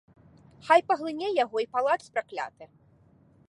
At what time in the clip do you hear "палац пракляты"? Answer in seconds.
1.77-2.63